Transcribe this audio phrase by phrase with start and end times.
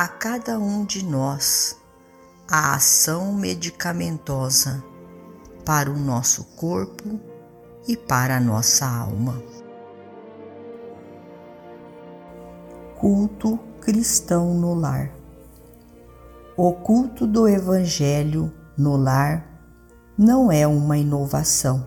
[0.00, 1.76] a cada um de nós
[2.48, 4.80] a ação medicamentosa
[5.64, 7.18] para o nosso corpo
[7.84, 9.42] e para a nossa alma.
[12.96, 15.10] Culto cristão no lar.
[16.56, 19.44] O culto do Evangelho no lar
[20.16, 21.84] não é uma inovação,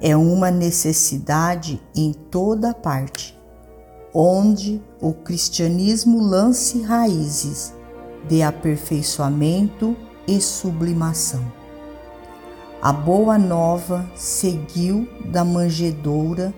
[0.00, 3.36] é uma necessidade em toda parte
[4.14, 7.74] onde o cristianismo lance raízes
[8.28, 11.44] de aperfeiçoamento e sublimação.
[12.80, 16.54] A boa nova seguiu da manjedoura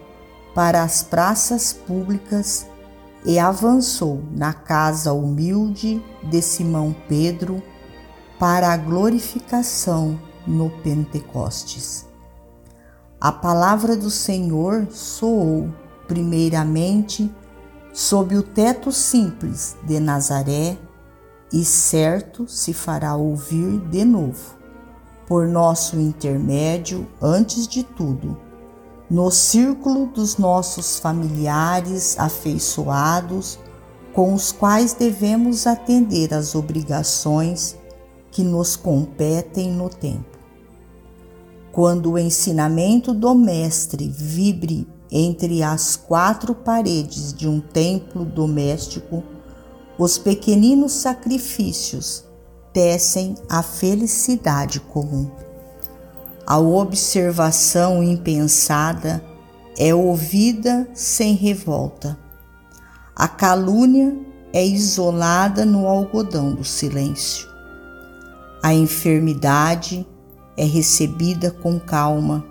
[0.55, 2.67] para as praças públicas
[3.25, 7.62] e avançou na casa humilde de Simão Pedro
[8.39, 12.06] para a glorificação no Pentecostes.
[13.21, 15.71] A palavra do Senhor soou
[16.06, 17.31] primeiramente
[17.97, 20.77] sob o teto simples de Nazaré,
[21.51, 24.55] e certo se fará ouvir de novo,
[25.27, 28.39] por nosso intermédio, antes de tudo,
[29.09, 33.59] no círculo dos nossos familiares afeiçoados,
[34.13, 37.77] com os quais devemos atender às obrigações
[38.31, 40.37] que nos competem no tempo.
[41.73, 49.22] Quando o ensinamento do Mestre vibre entre as quatro paredes de um templo doméstico,
[49.99, 52.25] os pequeninos sacrifícios
[52.72, 55.31] tecem a felicidade comum.
[56.47, 59.25] A observação impensada
[59.78, 62.19] é ouvida sem revolta.
[63.15, 64.16] A calúnia
[64.53, 67.49] é isolada no algodão do silêncio.
[68.62, 70.06] A enfermidade
[70.56, 72.45] é recebida com calma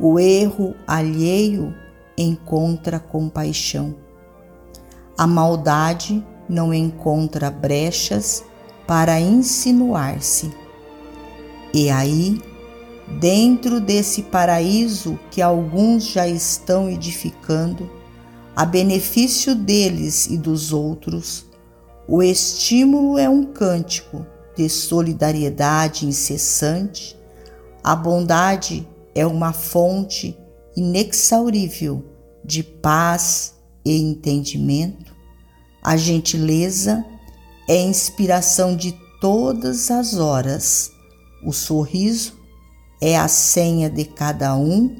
[0.00, 1.74] o erro alheio
[2.16, 3.96] encontra compaixão.
[5.16, 8.44] A maldade não encontra brechas
[8.86, 10.54] para insinuar-se.
[11.74, 12.40] E aí,
[13.18, 17.90] dentro desse paraíso que alguns já estão edificando,
[18.54, 21.46] a benefício deles e dos outros,
[22.06, 24.24] o estímulo é um cântico
[24.56, 27.16] de solidariedade incessante,
[27.82, 30.38] a bondade é uma fonte
[30.76, 32.04] inexaurível
[32.44, 35.12] de paz e entendimento.
[35.82, 37.04] A gentileza
[37.68, 40.92] é inspiração de todas as horas.
[41.44, 42.38] O sorriso
[43.02, 44.94] é a senha de cada um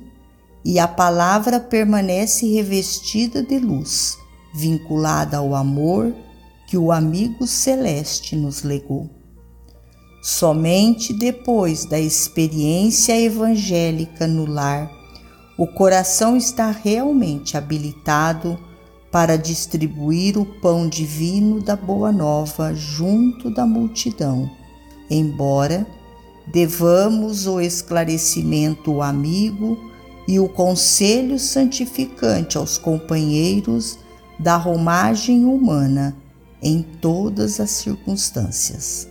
[0.64, 4.18] e a palavra permanece revestida de luz,
[4.52, 6.12] vinculada ao amor
[6.66, 9.17] que o amigo celeste nos legou.
[10.30, 14.92] Somente depois da experiência evangélica no lar,
[15.56, 18.58] o coração está realmente habilitado
[19.10, 24.50] para distribuir o pão divino da Boa Nova junto da multidão,
[25.08, 25.86] embora
[26.46, 29.78] devamos o esclarecimento amigo
[30.28, 33.98] e o conselho santificante aos companheiros
[34.38, 36.14] da romagem humana
[36.62, 39.08] em todas as circunstâncias.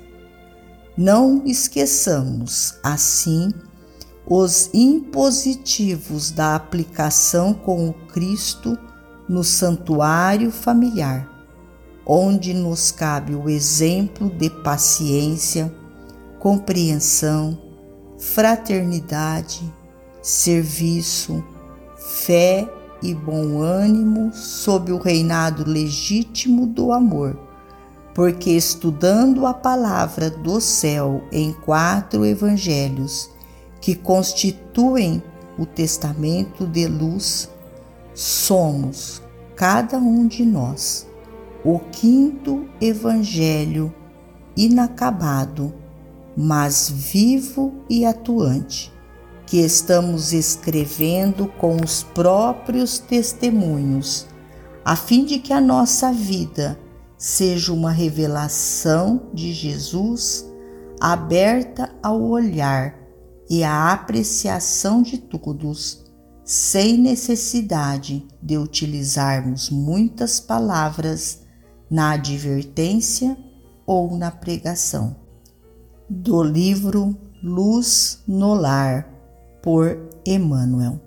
[0.98, 3.52] Não esqueçamos, assim,
[4.26, 8.76] os impositivos da aplicação com o Cristo
[9.30, 11.30] no santuário familiar,
[12.04, 15.72] onde nos cabe o exemplo de paciência,
[16.40, 17.56] compreensão,
[18.18, 19.72] fraternidade,
[20.20, 21.46] serviço,
[21.96, 22.68] fé
[23.04, 27.47] e bom ânimo sob o reinado legítimo do amor
[28.18, 33.30] porque estudando a palavra do céu em quatro evangelhos
[33.80, 35.22] que constituem
[35.56, 37.48] o testamento de luz,
[38.16, 39.22] somos,
[39.56, 41.08] cada um de nós,
[41.64, 43.94] o quinto evangelho
[44.56, 45.72] inacabado,
[46.36, 48.92] mas vivo e atuante,
[49.46, 54.26] que estamos escrevendo com os próprios testemunhos,
[54.84, 56.80] a fim de que a nossa vida
[57.18, 60.46] seja uma revelação de Jesus
[61.00, 62.96] aberta ao olhar
[63.50, 66.06] e à apreciação de todos,
[66.44, 71.42] sem necessidade de utilizarmos muitas palavras
[71.90, 73.38] na advertência
[73.86, 75.16] ou na pregação.
[76.10, 79.10] Do livro Luz no Lar,
[79.62, 81.07] por Emmanuel.